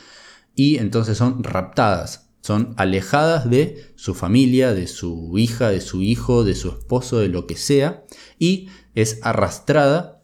y 0.55 0.79
entonces 0.79 1.19
son 1.19 1.43
raptadas 1.43 2.25
son 2.45 2.75
alejadas 2.77 3.49
de 3.49 3.95
su 3.95 4.15
familia, 4.15 4.75
de 4.75 4.87
su 4.87 5.33
hija, 5.39 5.71
de 5.71 5.81
su 5.81 6.03
hijo, 6.03 6.45
de 6.45 6.55
su 6.55 6.69
esposo, 6.69 7.21
de 7.21 7.29
lo 7.29 7.47
que 7.47 7.57
sea, 7.57 8.05
y 8.39 8.69
es 8.95 9.19
arrastrada 9.23 10.21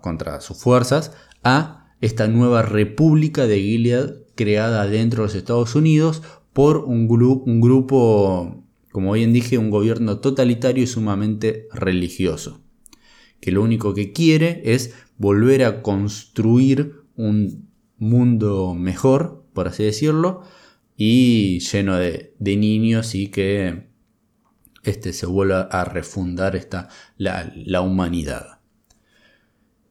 contra 0.00 0.40
sus 0.40 0.58
fuerzas 0.58 1.10
a 1.42 1.92
esta 2.00 2.28
nueva 2.28 2.62
república 2.62 3.48
de 3.48 3.60
Gilead 3.60 4.10
creada 4.36 4.86
dentro 4.86 5.22
de 5.22 5.26
los 5.26 5.34
Estados 5.34 5.74
Unidos 5.74 6.22
por 6.56 6.86
un, 6.86 7.06
grupo, 7.06 8.64
como 8.90 9.12
bien 9.12 9.34
dije, 9.34 9.58
un 9.58 9.68
gobierno 9.68 10.20
totalitario 10.20 10.84
y 10.84 10.86
sumamente 10.86 11.68
religioso, 11.70 12.62
que 13.42 13.52
lo 13.52 13.62
único 13.62 13.92
que 13.92 14.14
quiere 14.14 14.62
es 14.64 14.94
volver 15.18 15.62
a 15.64 15.82
construir 15.82 17.02
un 17.14 17.68
mundo 17.98 18.74
mejor, 18.74 19.44
por 19.52 19.68
así 19.68 19.84
decirlo, 19.84 20.44
y 20.96 21.58
lleno 21.58 21.96
de, 21.96 22.32
niños 22.38 23.14
y 23.14 23.28
que 23.28 23.90
este, 24.82 25.12
se 25.12 25.26
vuelva 25.26 25.60
a 25.70 25.84
refundar 25.84 26.56
esta, 26.56 26.88
la, 27.18 27.52
la 27.54 27.82
humanidad. 27.82 28.60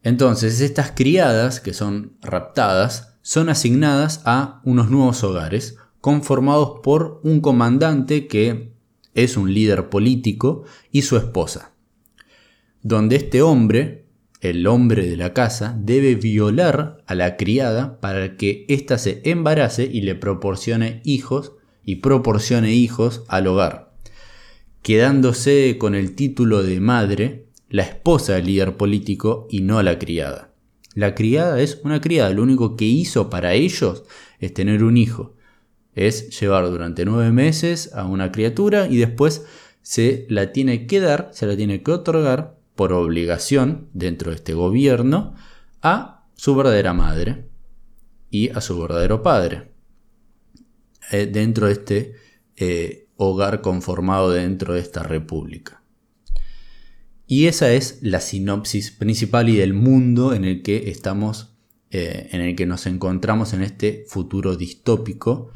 Entonces, 0.02 0.62
estas 0.62 0.94
criadas 0.94 1.60
que 1.60 1.76
son 1.76 2.18
raptadas 2.24 3.20
son 3.22 3.50
asignadas 3.50 4.24
a 4.26 4.62
unos 4.64 4.90
nuevos 4.90 5.24
hogares 5.24 5.78
conformados 6.06 6.82
por 6.84 7.20
un 7.24 7.42
comandante 7.42 8.28
que 8.28 8.74
es 9.16 9.38
un 9.38 9.52
líder 9.52 9.90
político 9.90 10.64
y 10.92 11.02
su 11.02 11.18
esposa, 11.18 11.74
donde 12.84 13.16
este 13.16 13.42
hombre 13.42 14.06
el 14.40 14.68
hombre 14.68 15.10
de 15.10 15.18
la 15.18 15.34
casa 15.34 15.76
debe 15.80 16.14
violar 16.14 17.04
a 17.08 17.16
la 17.16 17.38
criada 17.38 18.00
para 18.02 18.38
que 18.38 18.68
ésta 18.70 19.00
se 19.00 19.22
embarace 19.24 19.90
y 19.92 20.02
le 20.02 20.14
proporcione 20.14 21.02
hijos 21.06 21.54
y 21.84 21.96
proporcione 21.96 22.76
hijos 22.76 23.24
al 23.28 23.48
hogar, 23.48 23.96
quedándose 24.84 25.80
con 25.80 25.96
el 25.96 26.14
título 26.14 26.62
de 26.62 26.82
madre 26.82 27.48
la 27.68 27.82
esposa 27.82 28.34
del 28.34 28.46
líder 28.46 28.78
político 28.78 29.48
y 29.50 29.62
no 29.62 29.82
la 29.82 29.98
criada. 29.98 30.54
La 30.94 31.16
criada 31.16 31.60
es 31.64 31.82
una 31.84 32.00
criada, 32.00 32.30
lo 32.30 32.44
único 32.44 32.76
que 32.76 32.86
hizo 32.86 33.32
para 33.32 33.56
ellos 33.56 34.04
es 34.40 34.54
tener 34.54 34.84
un 34.84 34.98
hijo, 34.98 35.36
es 35.96 36.40
llevar 36.40 36.70
durante 36.70 37.06
nueve 37.06 37.32
meses 37.32 37.92
a 37.94 38.06
una 38.06 38.32
criatura 38.32 38.88
y 38.88 38.98
después 38.98 39.46
se 39.82 40.26
la 40.30 40.52
tiene 40.52 40.88
que 40.88 41.00
dar, 41.00 41.30
se 41.34 41.48
la 41.48 41.56
tiene 41.56 41.82
que 41.82 41.92
otorgar 41.92 42.58
por 42.76 42.94
obligación 42.94 43.90
dentro 43.94 44.32
de 44.32 44.38
este 44.38 44.54
gobierno 44.54 45.36
a 45.82 46.28
su 46.36 46.56
verdadera 46.56 46.94
madre 46.94 47.48
y 48.30 48.50
a 48.50 48.62
su 48.62 48.80
verdadero 48.80 49.24
padre 49.24 49.72
eh, 51.12 51.28
dentro 51.28 51.68
de 51.68 51.74
este 51.74 52.14
eh, 52.58 53.08
hogar 53.16 53.62
conformado 53.62 54.32
dentro 54.32 54.74
de 54.74 54.82
esta 54.82 55.04
república. 55.04 55.84
Y 57.28 57.48
esa 57.48 57.72
es 57.72 58.00
la 58.02 58.20
sinopsis 58.20 58.92
principal 58.92 59.50
y 59.50 59.56
del 59.56 59.74
mundo 59.74 60.34
en 60.34 60.46
el 60.46 60.62
que 60.62 60.90
estamos, 60.90 61.56
eh, 61.90 62.30
en 62.32 62.42
el 62.42 62.56
que 62.56 62.66
nos 62.66 62.86
encontramos 62.86 63.54
en 63.54 63.64
este 63.64 64.06
futuro 64.08 64.56
distópico. 64.56 65.52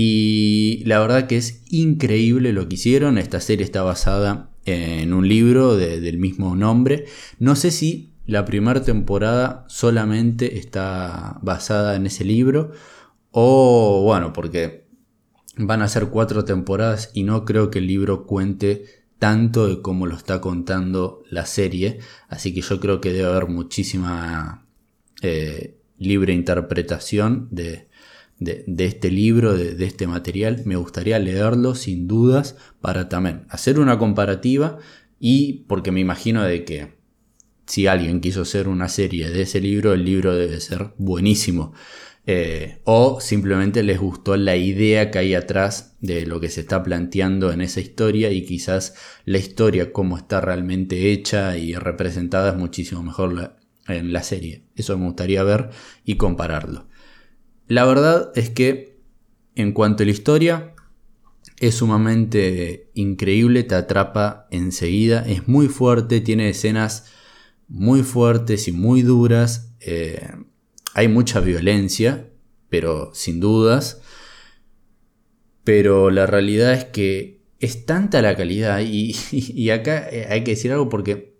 Y 0.00 0.84
la 0.84 1.00
verdad 1.00 1.26
que 1.26 1.36
es 1.36 1.64
increíble 1.70 2.52
lo 2.52 2.68
que 2.68 2.76
hicieron. 2.76 3.18
Esta 3.18 3.40
serie 3.40 3.64
está 3.64 3.82
basada 3.82 4.48
en 4.64 5.12
un 5.12 5.26
libro 5.26 5.76
del 5.76 6.18
mismo 6.18 6.54
nombre. 6.54 7.06
No 7.40 7.56
sé 7.56 7.72
si 7.72 8.12
la 8.24 8.44
primera 8.44 8.84
temporada 8.84 9.64
solamente 9.66 10.56
está 10.56 11.40
basada 11.42 11.96
en 11.96 12.06
ese 12.06 12.24
libro 12.24 12.70
o 13.32 14.02
bueno, 14.04 14.32
porque 14.32 14.86
van 15.56 15.82
a 15.82 15.88
ser 15.88 16.10
cuatro 16.10 16.44
temporadas 16.44 17.10
y 17.12 17.24
no 17.24 17.44
creo 17.44 17.68
que 17.68 17.80
el 17.80 17.88
libro 17.88 18.24
cuente 18.24 18.84
tanto 19.18 19.66
de 19.66 19.82
cómo 19.82 20.06
lo 20.06 20.14
está 20.14 20.40
contando 20.40 21.24
la 21.28 21.44
serie, 21.44 21.98
así 22.28 22.54
que 22.54 22.60
yo 22.60 22.78
creo 22.78 23.00
que 23.00 23.12
debe 23.12 23.28
haber 23.28 23.48
muchísima 23.48 24.64
eh, 25.22 25.76
libre 25.98 26.34
interpretación 26.34 27.48
de, 27.50 27.87
de, 28.38 28.64
este 28.78 29.10
libro, 29.10 29.56
de, 29.56 29.84
este 29.84 30.06
material. 30.06 30.62
Me 30.64 30.76
gustaría 30.76 31.18
leerlo 31.18 31.74
sin 31.74 32.06
dudas 32.08 32.56
para 32.80 33.08
también 33.08 33.46
hacer 33.48 33.78
una 33.78 33.98
comparativa 33.98 34.78
y 35.18 35.64
porque 35.68 35.92
me 35.92 36.00
imagino 36.00 36.44
de 36.44 36.64
que 36.64 36.98
si 37.66 37.86
alguien 37.86 38.20
quiso 38.20 38.42
hacer 38.42 38.68
una 38.68 38.88
serie 38.88 39.30
de 39.30 39.42
ese 39.42 39.60
libro, 39.60 39.92
el 39.92 40.04
libro 40.04 40.34
debe 40.34 40.60
ser 40.60 40.94
buenísimo. 40.96 41.74
Eh, 42.30 42.82
o 42.84 43.20
simplemente 43.22 43.82
les 43.82 43.98
gustó 43.98 44.36
la 44.36 44.54
idea 44.54 45.10
que 45.10 45.18
hay 45.18 45.34
atrás 45.34 45.96
de 46.00 46.26
lo 46.26 46.40
que 46.40 46.50
se 46.50 46.60
está 46.60 46.82
planteando 46.82 47.52
en 47.52 47.62
esa 47.62 47.80
historia 47.80 48.30
y 48.30 48.44
quizás 48.44 48.94
la 49.24 49.38
historia 49.38 49.92
como 49.92 50.18
está 50.18 50.42
realmente 50.42 51.10
hecha 51.10 51.56
y 51.56 51.74
representada 51.74 52.50
es 52.50 52.56
muchísimo 52.56 53.02
mejor 53.02 53.56
en 53.88 54.12
la 54.12 54.22
serie. 54.22 54.64
Eso 54.76 54.98
me 54.98 55.06
gustaría 55.06 55.42
ver 55.42 55.70
y 56.04 56.16
compararlo. 56.16 56.86
La 57.68 57.84
verdad 57.84 58.32
es 58.34 58.48
que 58.48 58.98
en 59.54 59.72
cuanto 59.72 60.02
a 60.02 60.06
la 60.06 60.12
historia, 60.12 60.74
es 61.60 61.74
sumamente 61.74 62.90
increíble, 62.94 63.62
te 63.62 63.74
atrapa 63.74 64.46
enseguida, 64.50 65.24
es 65.28 65.48
muy 65.48 65.68
fuerte, 65.68 66.22
tiene 66.22 66.48
escenas 66.48 67.06
muy 67.68 68.02
fuertes 68.02 68.68
y 68.68 68.72
muy 68.72 69.02
duras, 69.02 69.74
eh, 69.80 70.30
hay 70.94 71.08
mucha 71.08 71.40
violencia, 71.40 72.30
pero 72.70 73.10
sin 73.12 73.40
dudas, 73.40 74.00
pero 75.64 76.10
la 76.10 76.26
realidad 76.26 76.72
es 76.72 76.84
que 76.86 77.42
es 77.60 77.84
tanta 77.84 78.22
la 78.22 78.34
calidad 78.34 78.80
y, 78.80 79.70
acá 79.70 80.08
eh, 80.08 80.26
hay 80.30 80.42
que 80.42 80.52
decir 80.52 80.72
algo 80.72 80.88
porque 80.88 81.36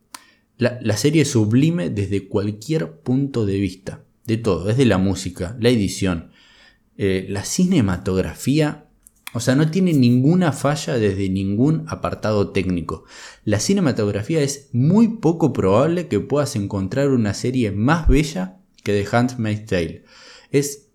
la, 0.59 0.79
la 0.83 0.97
serie 0.97 1.23
es 1.23 1.31
sublime 1.31 1.89
desde 1.89 2.29
cualquier 2.29 3.01
punto 3.01 3.47
de 3.47 3.59
vista 3.59 4.05
de 4.29 4.37
todo, 4.37 4.67
desde 4.67 4.85
la 4.85 4.99
música, 4.99 5.57
la 5.59 5.71
edición, 5.71 6.31
eh, 6.99 7.27
la 7.31 7.45
cinematografía, 7.45 8.87
o 9.33 9.41
sea, 9.41 9.57
no 9.57 9.71
tiene 9.71 9.95
ninguna 9.95 10.53
falla 10.53 10.99
desde 10.99 11.31
ningún 11.31 11.87
apartado 11.89 12.51
técnico. 12.51 13.05
La 13.45 13.59
cinematografía 13.59 14.43
es 14.43 14.69
muy 14.73 15.09
poco 15.17 15.55
probable 15.55 16.09
que 16.09 16.21
puedas 16.21 16.57
encontrar 16.57 17.09
una 17.09 17.33
serie 17.33 17.73
más 17.73 18.07
bella 18.07 18.59
que 18.85 19.03
The 19.03 19.17
Handmaid's 19.17 19.65
Tale. 19.65 20.05
Es, 20.51 20.89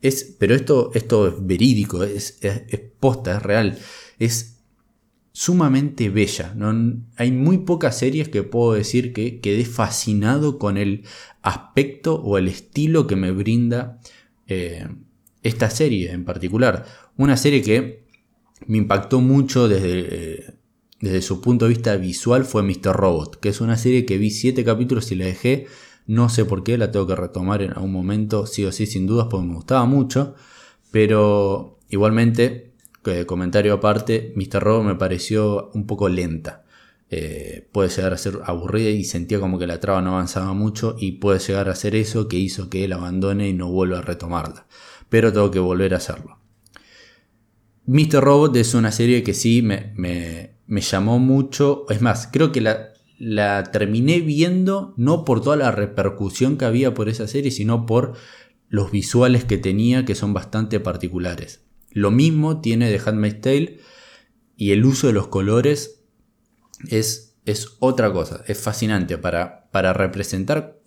es, 0.00 0.36
pero 0.38 0.54
esto, 0.54 0.92
esto 0.94 1.26
es 1.26 1.34
verídico, 1.44 2.04
es, 2.04 2.38
es, 2.40 2.80
posta, 3.00 3.36
es 3.36 3.42
real. 3.42 3.78
Es 4.20 4.59
sumamente 5.32 6.08
bella. 6.10 6.54
¿no? 6.56 7.02
Hay 7.16 7.32
muy 7.32 7.58
pocas 7.58 7.98
series 7.98 8.28
que 8.28 8.42
puedo 8.42 8.72
decir 8.72 9.12
que 9.12 9.40
quedé 9.40 9.64
fascinado 9.64 10.58
con 10.58 10.76
el 10.76 11.04
aspecto 11.42 12.16
o 12.16 12.38
el 12.38 12.48
estilo 12.48 13.06
que 13.06 13.16
me 13.16 13.30
brinda 13.30 14.00
eh, 14.46 14.88
esta 15.42 15.70
serie 15.70 16.12
en 16.12 16.24
particular. 16.24 16.86
Una 17.16 17.36
serie 17.36 17.62
que 17.62 18.04
me 18.66 18.78
impactó 18.78 19.20
mucho 19.20 19.68
desde, 19.68 20.00
eh, 20.10 20.54
desde 21.00 21.22
su 21.22 21.40
punto 21.40 21.64
de 21.64 21.70
vista 21.70 21.96
visual 21.96 22.44
fue 22.44 22.62
Mr. 22.62 22.92
Robot, 22.92 23.40
que 23.40 23.48
es 23.48 23.60
una 23.60 23.76
serie 23.76 24.04
que 24.04 24.18
vi 24.18 24.30
7 24.30 24.64
capítulos 24.64 25.10
y 25.12 25.14
la 25.14 25.26
dejé. 25.26 25.66
No 26.06 26.28
sé 26.28 26.44
por 26.44 26.64
qué, 26.64 26.76
la 26.76 26.90
tengo 26.90 27.06
que 27.06 27.14
retomar 27.14 27.62
en 27.62 27.70
algún 27.70 27.92
momento, 27.92 28.46
sí 28.46 28.64
o 28.64 28.72
sí, 28.72 28.86
sin 28.86 29.06
dudas, 29.06 29.28
porque 29.30 29.46
me 29.46 29.54
gustaba 29.54 29.86
mucho. 29.86 30.34
Pero 30.90 31.78
igualmente, 31.88 32.69
comentario 33.26 33.74
aparte, 33.74 34.32
Mr. 34.36 34.62
Robot 34.62 34.84
me 34.84 34.94
pareció 34.96 35.70
un 35.74 35.86
poco 35.86 36.08
lenta. 36.08 36.64
eh, 37.12 37.68
puede 37.72 37.88
llegar 37.88 38.12
a 38.12 38.18
ser 38.18 38.38
aburrida 38.44 38.90
y 38.90 39.04
sentía 39.04 39.40
como 39.40 39.58
que 39.58 39.66
la 39.66 39.80
traba 39.80 40.00
no 40.00 40.12
avanzaba 40.12 40.52
mucho 40.54 40.94
y 40.98 41.12
puede 41.12 41.40
llegar 41.40 41.68
a 41.68 41.74
ser 41.74 41.96
eso 41.96 42.28
que 42.28 42.36
hizo 42.38 42.70
que 42.70 42.84
él 42.84 42.92
abandone 42.92 43.48
y 43.48 43.52
no 43.52 43.68
vuelva 43.70 43.98
a 43.98 44.02
retomarla. 44.02 44.66
Pero 45.08 45.32
tengo 45.32 45.50
que 45.50 45.58
volver 45.58 45.94
a 45.94 45.96
hacerlo. 45.96 46.38
Mr. 47.86 48.20
Robot 48.22 48.54
es 48.56 48.74
una 48.74 48.92
serie 48.92 49.24
que 49.24 49.34
sí 49.34 49.62
me, 49.62 49.92
me, 49.96 50.80
llamó 50.80 51.18
mucho. 51.18 51.86
Es 51.90 52.00
más, 52.00 52.28
creo 52.30 52.52
que 52.52 52.60
la, 52.60 52.90
la 53.18 53.64
terminé 53.72 54.20
viendo 54.20 54.94
no 54.96 55.24
por 55.24 55.42
toda 55.42 55.56
la 55.56 55.72
repercusión 55.72 56.56
que 56.56 56.66
había 56.66 56.94
por 56.94 57.08
esa 57.08 57.26
serie, 57.26 57.50
sino 57.50 57.86
por 57.86 58.14
los 58.68 58.92
visuales 58.92 59.44
que 59.44 59.58
tenía 59.58 60.04
que 60.04 60.14
son 60.14 60.32
bastante 60.32 60.78
particulares. 60.78 61.64
Lo 61.90 62.10
mismo 62.10 62.60
tiene 62.60 62.90
The 62.90 63.08
Handmaid's 63.08 63.40
Tale 63.40 63.80
y 64.56 64.72
el 64.72 64.84
uso 64.84 65.06
de 65.06 65.12
los 65.12 65.28
colores 65.28 66.02
es, 66.88 67.36
es 67.44 67.76
otra 67.78 68.12
cosa, 68.12 68.44
es 68.46 68.58
fascinante 68.58 69.18
para, 69.18 69.68
para 69.70 69.92
representar 69.92 70.80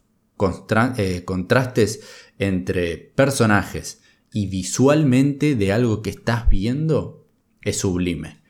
eh, 0.98 1.24
contrastes 1.26 2.02
entre 2.40 2.98
personajes 2.98 4.02
y 4.32 4.48
visualmente 4.48 5.56
de 5.56 5.72
algo 5.72 6.02
que 6.02 6.10
estás 6.10 6.50
viendo, 6.50 7.28
es 7.62 7.78
sublime. 7.78 8.42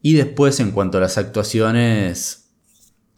Y 0.00 0.14
después 0.14 0.60
en 0.60 0.70
cuanto 0.70 0.98
a 0.98 1.00
las 1.00 1.18
actuaciones, 1.18 2.50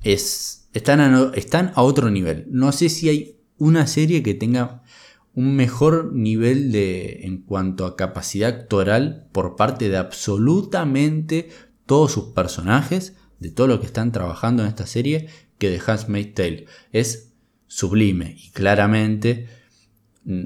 es, 0.03 0.69
están, 0.73 1.33
están 1.35 1.73
a 1.75 1.83
otro 1.83 2.11
nivel. 2.11 2.47
No 2.49 2.73
sé 2.73 2.89
si 2.89 3.09
hay 3.09 3.41
una 3.59 3.87
serie 3.87 4.23
que 4.23 4.35
tenga 4.35 4.80
un 5.35 5.55
mejor 5.57 6.13
nivel 6.13 6.73
de 6.73 7.21
en 7.23 7.43
cuanto 7.43 7.87
a 7.87 7.97
capacidad 7.97 8.49
actoral 8.51 9.29
por 9.33 9.57
parte 9.57 9.89
de 9.89 9.97
absolutamente 9.97 11.51
todos 11.87 12.13
sus 12.13 12.27
personajes 12.27 13.15
de 13.39 13.51
todo 13.51 13.67
lo 13.67 13.81
que 13.81 13.87
están 13.87 14.13
trabajando 14.13 14.63
en 14.63 14.69
esta 14.69 14.87
serie 14.87 15.29
que 15.59 15.71
The 15.71 15.91
Handmaid's 15.91 16.35
Tale. 16.35 16.67
Es 16.93 17.33
sublime 17.67 18.37
y 18.37 18.51
claramente 18.51 19.49
mm, 20.25 20.45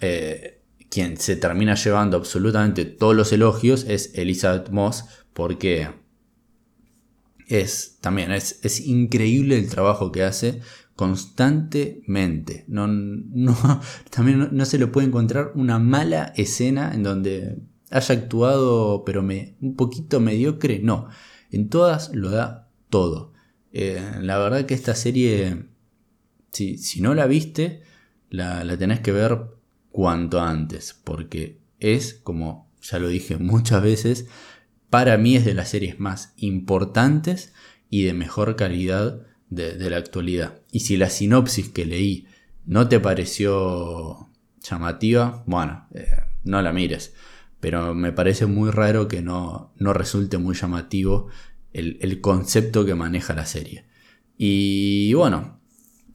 eh, 0.00 0.62
quien 0.88 1.16
se 1.16 1.36
termina 1.36 1.74
llevando 1.74 2.16
absolutamente 2.16 2.84
todos 2.84 3.14
los 3.14 3.32
elogios 3.32 3.84
es 3.88 4.12
Elizabeth 4.14 4.70
Moss 4.70 5.04
porque 5.32 5.90
es 7.46 7.98
también 8.00 8.30
es, 8.30 8.60
es 8.62 8.80
increíble 8.80 9.58
el 9.58 9.68
trabajo 9.68 10.12
que 10.12 10.22
hace 10.22 10.60
constantemente. 11.00 12.66
No, 12.68 12.86
también 14.10 14.50
no, 14.52 14.64
se 14.66 14.78
le 14.78 14.86
puede 14.86 15.06
encontrar 15.06 15.52
una 15.54 15.78
mala 15.78 16.34
escena 16.36 16.92
en 16.92 17.02
donde 17.02 17.56
haya 17.90 18.14
actuado 18.14 19.02
pero 19.06 19.22
me, 19.22 19.56
un 19.62 19.76
poquito 19.76 20.20
mediocre. 20.20 20.78
No, 20.80 21.08
en 21.50 21.70
todas 21.70 22.14
lo 22.14 22.28
da 22.28 22.68
todo. 22.90 23.32
Eh, 23.72 23.98
la 24.20 24.36
verdad 24.36 24.66
que 24.66 24.74
esta 24.74 24.94
serie, 24.94 25.70
si, 26.52 26.76
si 26.76 27.00
no 27.00 27.14
la 27.14 27.26
viste, 27.26 27.82
la, 28.28 28.62
la, 28.62 28.76
tenés 28.76 29.00
que 29.00 29.12
ver 29.12 29.40
cuanto 29.90 30.42
antes, 30.42 31.00
porque 31.02 31.62
es, 31.78 32.12
como 32.12 32.70
ya 32.82 32.98
lo 32.98 33.08
dije 33.08 33.38
muchas 33.38 33.82
veces, 33.82 34.26
para 34.90 35.16
mí 35.16 35.34
es 35.34 35.46
de 35.46 35.54
las 35.54 35.70
series 35.70 35.98
más 35.98 36.34
importantes 36.36 37.54
y 37.88 38.02
de 38.02 38.12
mejor 38.12 38.54
calidad 38.56 39.22
de, 39.50 39.90
la 39.90 39.98
actualidad. 39.98 40.60
Y 40.72 40.80
si 40.80 40.96
la 40.96 41.10
sinopsis 41.10 41.68
que 41.68 41.84
leí 41.84 42.26
no 42.64 42.88
te 42.88 43.00
pareció 43.00 44.30
llamativa, 44.62 45.42
bueno, 45.46 45.86
eh, 45.94 46.06
no 46.44 46.62
la 46.62 46.72
mires 46.72 47.12
pero 47.60 47.94
me 47.94 48.12
parece 48.12 48.46
muy 48.46 48.70
raro 48.70 49.06
que 49.06 49.22
no, 49.22 49.72
resulte 49.78 50.38
muy 50.38 50.54
llamativo 50.54 51.28
el, 51.72 52.20
concepto 52.20 52.84
que 52.84 52.94
maneja 52.94 53.34
la 53.34 53.46
serie. 53.46 53.84
Y 54.36 55.12
bueno, 55.12 55.60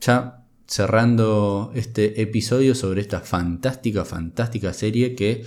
ya 0.01 0.43
cerrando 0.67 1.71
este 1.75 2.21
episodio 2.21 2.73
sobre 2.73 3.01
esta 3.01 3.21
fantástica, 3.21 4.03
fantástica 4.03 4.73
serie 4.73 5.15
que 5.15 5.45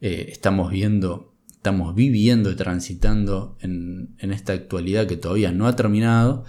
eh, 0.00 0.26
estamos 0.30 0.72
viendo, 0.72 1.32
estamos 1.52 1.94
viviendo 1.94 2.50
y 2.50 2.56
transitando 2.56 3.56
en, 3.60 4.16
esta 4.18 4.52
actualidad 4.52 5.06
que 5.06 5.16
todavía 5.16 5.52
no 5.52 5.68
ha 5.68 5.76
terminado. 5.76 6.44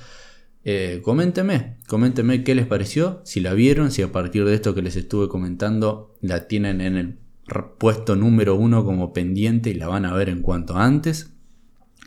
Eh, 0.70 1.02
coménteme, 1.02 2.44
qué 2.44 2.54
les 2.54 2.68
pareció, 2.68 3.22
si 3.24 3.40
la 3.40 3.54
vieron, 3.54 3.90
si 3.90 4.02
a 4.02 4.12
partir 4.12 4.44
de 4.44 4.54
esto 4.54 4.76
que 4.76 4.82
les 4.82 4.98
estuve 4.98 5.30
comentando 5.30 6.14
la 6.20 6.50
tienen 6.50 6.82
en 6.82 6.98
el 6.98 7.20
puesto 7.78 8.18
número 8.18 8.56
uno 8.56 8.84
como 8.84 9.14
pendiente 9.14 9.70
y 9.70 9.76
la 9.76 9.88
van 9.88 10.04
a 10.04 10.14
ver 10.14 10.28
en 10.28 10.42
cuanto 10.42 10.76
antes. 10.76 11.32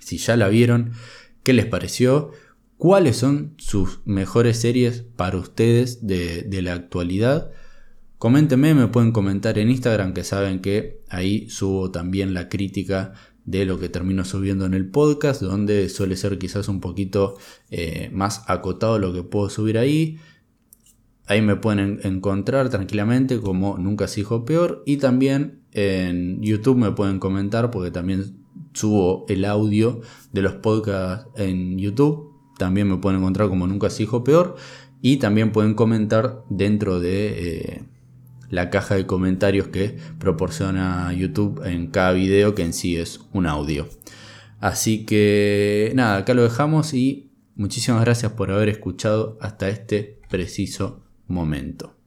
Si 0.03 0.18
ya 0.18 0.37
la 0.37 0.51
vieron, 0.51 0.92
¿qué 1.42 1.55
les 1.55 1.64
pareció? 1.64 2.33
¿Cuáles 2.77 3.16
son 3.16 3.55
sus 3.57 4.01
mejores 4.05 4.59
series 4.59 5.07
para 5.16 5.38
ustedes 5.38 6.07
de, 6.07 6.46
la 6.61 6.75
actualidad? 6.75 7.53
Coméntenme, 8.18 8.75
me 8.75 8.88
pueden 8.88 9.12
comentar 9.12 9.57
en 9.57 9.70
Instagram 9.70 10.12
que 10.12 10.23
saben 10.23 10.61
que 10.61 11.01
ahí 11.09 11.49
subo 11.49 11.90
también 11.90 12.35
la 12.35 12.51
crítica 12.51 13.14
de 13.44 13.64
lo 13.64 13.79
que 13.79 13.88
termino 13.88 14.24
subiendo 14.24 14.66
en 14.66 14.74
el 14.74 14.90
podcast, 14.90 15.42
donde 15.42 15.88
suele 15.88 16.16
ser 16.16 16.38
quizás 16.38 16.68
un 16.68 16.81
poquito 16.81 17.37
eh, 17.70 18.11
más 18.12 18.44
acotado 18.48 18.98
lo 18.98 19.12
que 19.12 19.22
puedo 19.22 19.50
subir 19.50 19.79
ahí. 19.79 20.18
Ahí 21.26 21.42
me 21.42 21.57
pueden 21.57 22.00
encontrar 22.03 22.70
tranquilamente 22.70 23.40
como 23.40 23.79
Nunca 23.79 24.09
se 24.09 24.24
peor. 24.46 24.83
Y 24.85 24.96
también 24.96 25.61
en 25.72 26.42
YouTube 26.42 26.76
me 26.76 26.90
pueden 26.90 27.20
comentar 27.20 27.70
porque 27.70 27.90
también 27.90 28.44
subo 28.72 29.26
el 29.29 29.44
audio 29.44 30.00
de 30.33 30.42
los 30.42 30.55
podcasts 30.55 31.29
en 31.37 31.79
YouTube. 31.79 32.33
También 32.59 32.88
me 32.88 32.96
pueden 32.96 33.20
encontrar 33.20 33.48
como 33.48 33.66
Nunca 33.66 33.90
se 33.90 34.07
peor. 34.24 34.57
Y 35.03 35.18
también 35.18 35.53
pueden 35.53 35.74
comentar 35.74 36.44
dentro 36.50 37.00
de 37.00 37.59
eh, 37.59 37.85
la 38.50 38.68
caja 38.68 38.96
de 38.96 39.06
comentarios 39.06 39.68
que 39.68 39.96
proporciona 40.18 41.12
YouTube 41.12 41.64
en 41.64 41.86
cada 41.86 42.12
video 42.12 42.54
que 42.54 42.62
en 42.62 42.72
sí 42.72 42.96
es 42.96 43.20
un 43.32 43.46
audio. 43.46 43.88
Así 44.60 45.06
que 45.06 45.92
nada, 45.94 46.18
acá 46.18 46.34
lo 46.34 46.42
dejamos 46.42 46.92
y 46.92 47.30
muchísimas 47.54 48.02
gracias 48.02 48.32
por 48.32 48.50
haber 48.50 48.68
escuchado 48.68 49.38
hasta 49.40 49.68
este 49.68 50.20
preciso 50.28 51.02
momento. 51.26 51.99